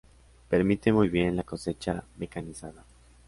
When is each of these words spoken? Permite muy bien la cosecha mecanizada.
Permite 0.49 0.91
muy 0.91 1.09
bien 1.09 1.35
la 1.35 1.43
cosecha 1.43 2.03
mecanizada. 2.17 2.85